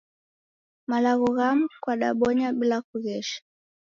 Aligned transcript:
Malagho 0.89 1.27
ghamu 1.37 1.65
kwadabonya 1.83 2.47
bila 2.57 2.77
kughesha 2.87 3.39